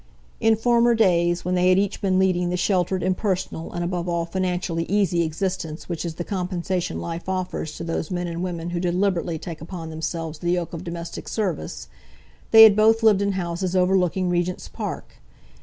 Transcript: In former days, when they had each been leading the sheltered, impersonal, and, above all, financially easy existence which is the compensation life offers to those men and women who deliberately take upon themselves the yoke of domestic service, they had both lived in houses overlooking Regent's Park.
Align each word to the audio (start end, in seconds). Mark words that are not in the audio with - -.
In 0.39 0.55
former 0.55 0.95
days, 0.95 1.45
when 1.45 1.53
they 1.53 1.69
had 1.69 1.77
each 1.77 2.01
been 2.01 2.17
leading 2.17 2.49
the 2.49 2.57
sheltered, 2.57 3.03
impersonal, 3.03 3.71
and, 3.71 3.83
above 3.83 4.09
all, 4.09 4.25
financially 4.25 4.85
easy 4.85 5.21
existence 5.21 5.87
which 5.87 6.03
is 6.03 6.15
the 6.15 6.23
compensation 6.23 6.99
life 6.99 7.29
offers 7.29 7.75
to 7.75 7.83
those 7.83 8.09
men 8.09 8.25
and 8.25 8.41
women 8.41 8.71
who 8.71 8.79
deliberately 8.79 9.37
take 9.37 9.61
upon 9.61 9.91
themselves 9.91 10.39
the 10.39 10.49
yoke 10.53 10.73
of 10.73 10.83
domestic 10.83 11.27
service, 11.29 11.87
they 12.49 12.63
had 12.63 12.75
both 12.75 13.03
lived 13.03 13.21
in 13.21 13.33
houses 13.33 13.75
overlooking 13.75 14.27
Regent's 14.27 14.67
Park. 14.67 15.21